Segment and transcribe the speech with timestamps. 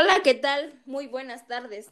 [0.00, 0.80] Hola, ¿qué tal?
[0.86, 1.90] Muy buenas tardes.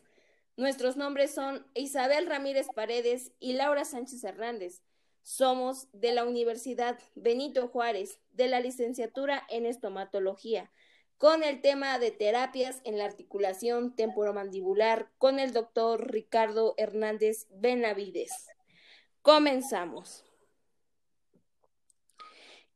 [0.57, 4.81] Nuestros nombres son Isabel Ramírez Paredes y Laura Sánchez Hernández.
[5.25, 10.71] Somos de la Universidad Benito Juárez, de la licenciatura en estomatología,
[11.19, 18.47] con el tema de terapias en la articulación temporomandibular con el doctor Ricardo Hernández Benavides.
[19.21, 20.25] Comenzamos.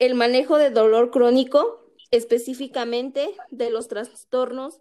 [0.00, 4.80] El manejo de dolor crónico, específicamente de los trastornos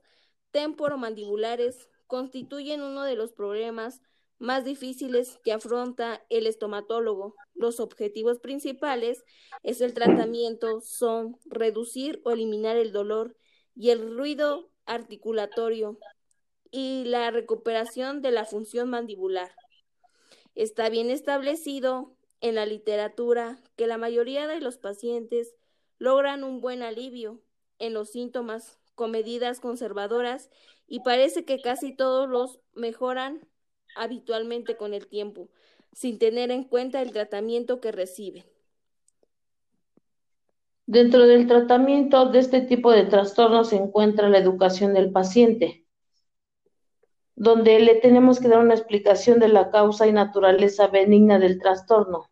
[0.59, 4.01] temporomandibulares, constituyen uno de los problemas
[4.39, 7.35] más difíciles que afronta el estomatólogo.
[7.53, 9.23] Los objetivos principales
[9.63, 13.37] es el tratamiento son reducir o eliminar el dolor
[13.73, 15.97] y el ruido articulatorio
[16.71, 19.53] y la recuperación de la función mandibular.
[20.55, 25.55] Está bien establecido en la literatura que la mayoría de los pacientes
[25.99, 27.41] logran un buen alivio
[27.77, 30.49] en los síntomas con medidas conservadoras
[30.85, 33.47] y parece que casi todos los mejoran
[33.95, 35.47] habitualmente con el tiempo,
[35.93, 38.43] sin tener en cuenta el tratamiento que reciben.
[40.85, 45.85] Dentro del tratamiento de este tipo de trastornos se encuentra la educación del paciente,
[47.37, 52.29] donde le tenemos que dar una explicación de la causa y naturaleza benigna del trastorno.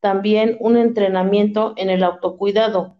[0.00, 2.98] También un entrenamiento en el autocuidado,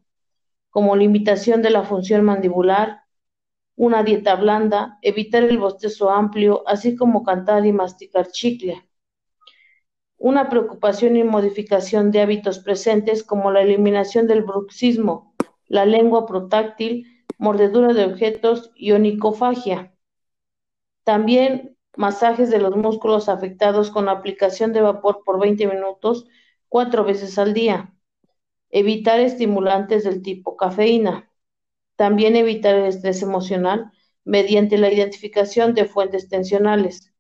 [0.71, 3.02] como limitación de la función mandibular,
[3.83, 8.89] una dieta blanda, evitar el bostezo amplio, así como cantar y masticar chicle.
[10.19, 15.35] Una preocupación y modificación de hábitos presentes como la eliminación del bruxismo,
[15.67, 19.93] la lengua protáctil, mordedura de objetos y onicofagia.
[21.03, 26.29] También masajes de los músculos afectados con aplicación de vapor por 20 minutos
[26.69, 27.93] cuatro veces al día.
[28.71, 31.32] Evitar estimulantes del tipo cafeína.
[31.97, 33.93] También evitar el estrés emocional
[34.25, 37.13] mediante la identificación de fuentes tensionales.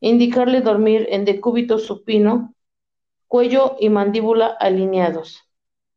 [0.00, 2.54] Indicarle dormir en decúbito supino,
[3.26, 5.44] cuello y mandíbula alineados.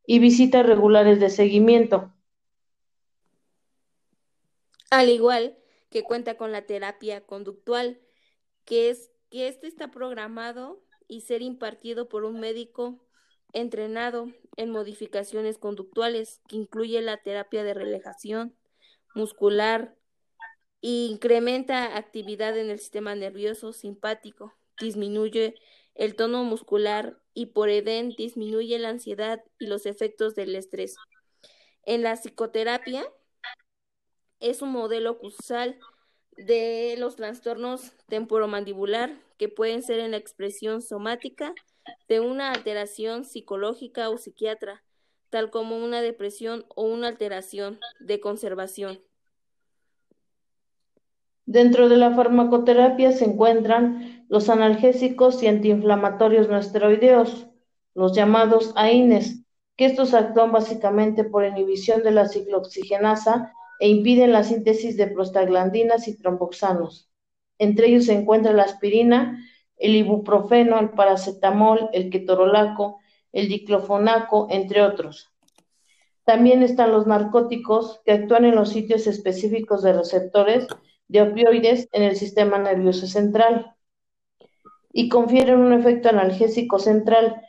[0.06, 2.14] Y visitas regulares de seguimiento.
[4.90, 5.58] Al igual
[5.90, 8.02] que cuenta con la terapia conductual,
[8.66, 13.00] que es que este está programado y ser impartido por un médico
[13.54, 18.56] entrenado en modificaciones conductuales, que incluye la terapia de relajación
[19.16, 19.96] muscular
[20.82, 25.56] e incrementa actividad en el sistema nervioso simpático, disminuye
[25.96, 30.96] el tono muscular y por edén disminuye la ansiedad y los efectos del estrés.
[31.84, 33.06] En la psicoterapia
[34.40, 35.80] es un modelo causal
[36.38, 41.54] de los trastornos temporomandibular que pueden ser en la expresión somática,
[42.08, 44.84] de una alteración psicológica o psiquiatra,
[45.30, 49.00] tal como una depresión o una alteración de conservación.
[51.46, 57.48] Dentro de la farmacoterapia se encuentran los analgésicos y antiinflamatorios no esteroideos,
[57.94, 59.44] los llamados AINES,
[59.76, 66.08] que estos actúan básicamente por inhibición de la ciclooxigenasa e impiden la síntesis de prostaglandinas
[66.08, 67.10] y tromboxanos.
[67.58, 69.44] Entre ellos se encuentra la aspirina,
[69.82, 73.00] el ibuprofeno, el paracetamol, el ketorolaco,
[73.34, 75.32] el diclofonaco, entre otros.
[76.24, 80.68] También están los narcóticos que actúan en los sitios específicos de receptores
[81.08, 83.76] de opioides en el sistema nervioso central
[84.94, 87.42] y confieren un efecto analgésico central,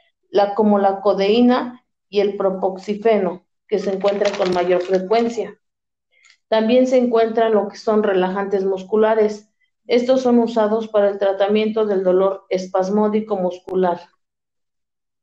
[0.56, 5.59] como la codeína y el propoxifeno, que se encuentran con mayor frecuencia.
[6.48, 9.51] También se encuentran lo que son relajantes musculares,
[9.87, 14.00] estos son usados para el tratamiento del dolor espasmódico muscular.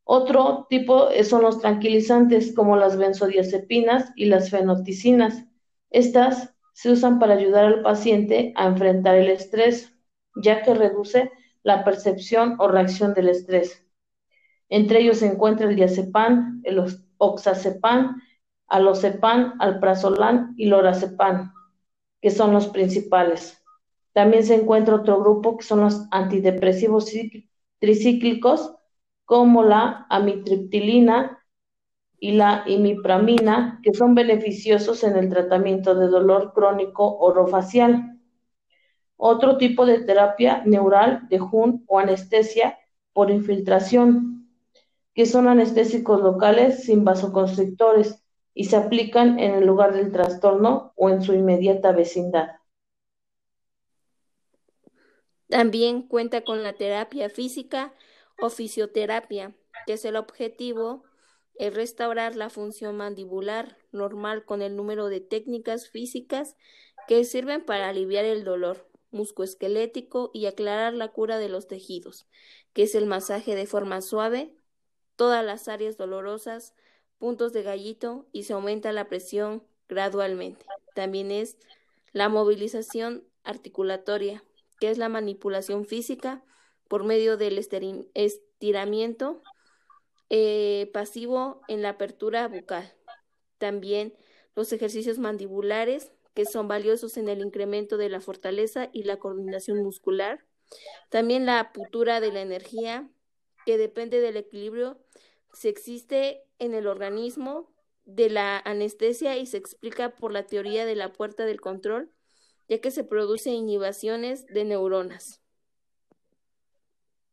[0.04, 5.46] Otro tipo son los tranquilizantes como las benzodiazepinas y las fenoticinas.
[5.92, 9.94] Estas se usan para ayudar al paciente a enfrentar el estrés,
[10.36, 11.32] ya que reduce
[11.64, 13.86] la percepción o reacción del estrés.
[14.70, 16.84] Entre ellos se encuentra el diazepam, el
[17.18, 18.22] oxazepam,
[18.68, 21.54] alozepam, alprazolam y lorazepam,
[22.22, 23.59] que son los principales.
[24.20, 27.10] También se encuentra otro grupo que son los antidepresivos
[27.80, 28.76] tricíclicos,
[29.24, 31.42] como la amitriptilina
[32.20, 38.20] y la imipramina, que son beneficiosos en el tratamiento de dolor crónico orofacial.
[39.16, 42.78] Otro tipo de terapia neural de Jun o anestesia
[43.14, 44.50] por infiltración,
[45.14, 48.22] que son anestésicos locales sin vasoconstrictores
[48.54, 52.59] y se aplican en el lugar del trastorno o en su inmediata vecindad.
[55.50, 57.94] También cuenta con la terapia física
[58.40, 59.56] o fisioterapia,
[59.86, 61.04] que es el objetivo
[61.56, 66.56] es restaurar la función mandibular normal con el número de técnicas físicas
[67.08, 72.28] que sirven para aliviar el dolor muscoesquelético y aclarar la cura de los tejidos,
[72.74, 74.56] que es el masaje de forma suave,
[75.18, 76.76] todas las áreas dolorosas,
[77.18, 80.66] puntos de gallito y se aumenta la presión gradualmente.
[80.96, 81.58] También es
[82.14, 84.44] la movilización articulatoria,
[84.80, 86.44] que es la manipulación física
[86.88, 89.42] por medio del estiramiento
[90.30, 92.94] eh, pasivo en la apertura bucal.
[93.58, 94.16] También
[94.56, 99.84] los ejercicios mandibulares, que son valiosos en el incremento de la fortaleza y la coordinación
[99.84, 100.46] muscular.
[101.10, 103.10] También la putura de la energía,
[103.66, 105.00] que depende del equilibrio
[105.54, 107.72] si existe en el organismo
[108.06, 112.12] de la anestesia y se explica por la teoría de la puerta del control,
[112.70, 115.42] ya que se producen inhibiciones de neuronas.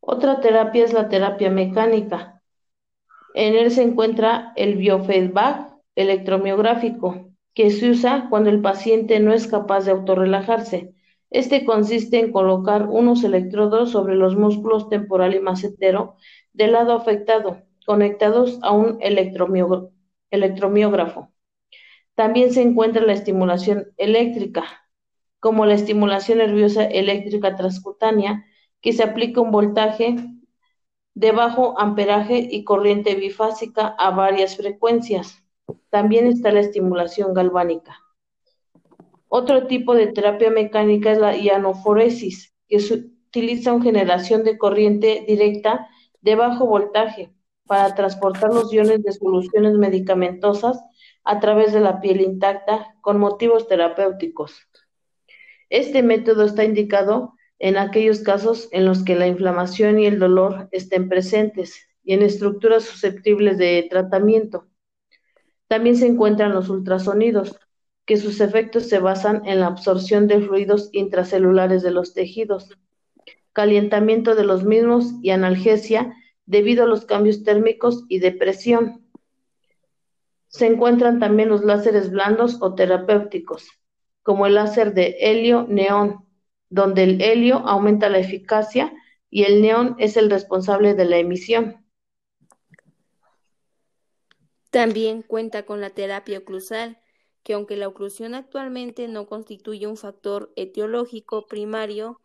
[0.00, 2.42] Otra terapia es la terapia mecánica.
[3.34, 9.46] En él se encuentra el biofeedback electromiográfico, que se usa cuando el paciente no es
[9.46, 10.94] capaz de autorrelajarse.
[11.30, 16.16] Este consiste en colocar unos electrodos sobre los músculos temporal y macetero
[16.52, 21.32] del lado afectado, conectados a un electromiógrafo.
[22.14, 24.85] También se encuentra la estimulación eléctrica,
[25.46, 28.44] como la estimulación nerviosa eléctrica transcutánea,
[28.80, 30.16] que se aplica un voltaje
[31.14, 35.44] de bajo amperaje y corriente bifásica a varias frecuencias.
[35.88, 37.96] También está la estimulación galvánica.
[39.28, 42.78] Otro tipo de terapia mecánica es la ionoforesis, que
[43.28, 45.86] utiliza una generación de corriente directa
[46.22, 47.32] de bajo voltaje
[47.68, 50.82] para transportar los iones de soluciones medicamentosas
[51.22, 54.66] a través de la piel intacta con motivos terapéuticos.
[55.68, 60.68] Este método está indicado en aquellos casos en los que la inflamación y el dolor
[60.72, 64.66] estén presentes y en estructuras susceptibles de tratamiento.
[65.66, 67.58] También se encuentran los ultrasonidos,
[68.04, 72.78] que sus efectos se basan en la absorción de fluidos intracelulares de los tejidos,
[73.52, 76.14] calentamiento de los mismos y analgesia
[76.44, 79.04] debido a los cambios térmicos y de presión.
[80.46, 83.66] Se encuentran también los láseres blandos o terapéuticos,
[84.26, 86.26] como el láser de helio-neón,
[86.68, 88.92] donde el helio aumenta la eficacia
[89.30, 91.86] y el neón es el responsable de la emisión.
[94.70, 96.98] También cuenta con la terapia oclusal,
[97.44, 102.20] que aunque la oclusión actualmente no constituye un factor etiológico primario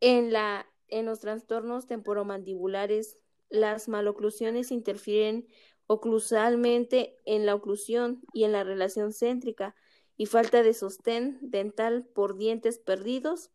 [0.00, 3.16] en, la, en los trastornos temporomandibulares,
[3.48, 5.48] las maloclusiones interfieren
[5.86, 9.74] oclusalmente en la oclusión y en la relación céntrica
[10.16, 13.50] y falta de sostén dental por dientes perdidos,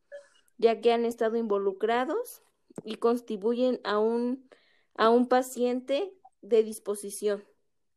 [0.58, 2.42] ya que han estado involucrados
[2.84, 4.50] y contribuyen a un,
[4.96, 7.44] a un paciente de disposición.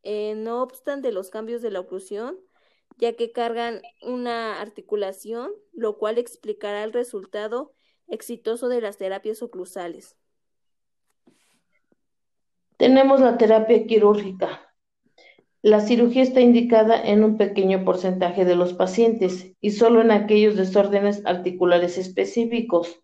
[0.03, 2.37] Eh, no obstante los cambios de la oclusión,
[2.97, 7.73] ya que cargan una articulación, lo cual explicará el resultado
[8.07, 10.17] exitoso de las terapias oclusales.
[12.77, 14.70] Tenemos la terapia quirúrgica.
[15.63, 20.55] La cirugía está indicada en un pequeño porcentaje de los pacientes y solo en aquellos
[20.55, 22.99] desórdenes articulares específicos.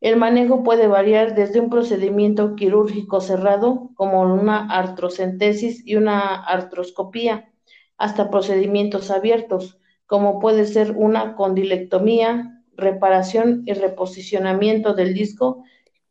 [0.00, 7.52] El manejo puede variar desde un procedimiento quirúrgico cerrado, como una artrocentesis y una artroscopía,
[7.96, 15.62] hasta procedimientos abiertos, como puede ser una condilectomía, reparación y reposicionamiento del disco,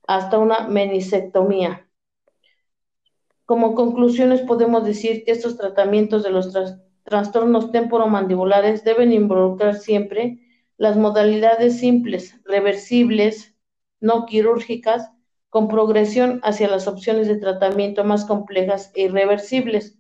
[0.08, 1.89] hasta una menisectomía.
[3.50, 6.56] Como conclusiones podemos decir que estos tratamientos de los
[7.02, 10.38] trastornos temporomandibulares deben involucrar siempre
[10.78, 13.56] las modalidades simples, reversibles,
[14.00, 15.10] no quirúrgicas,
[15.50, 19.98] con progresión hacia las opciones de tratamiento más complejas e irreversibles.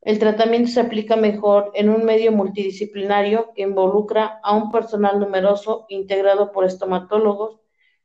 [0.00, 5.86] El tratamiento se aplica mejor en un medio multidisciplinario que involucra a un personal numeroso
[5.88, 7.60] integrado por estomatólogos,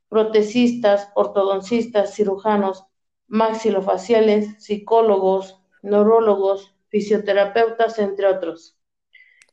[0.08, 2.84] protecistas, ortodoncistas, cirujanos,
[3.28, 8.78] maxilofaciales, psicólogos, neurólogos, fisioterapeutas, entre otros.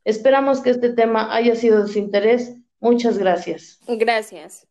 [0.03, 2.55] Esperamos que este tema haya sido de su interés.
[2.79, 3.79] Muchas gracias.
[3.87, 4.67] Gracias.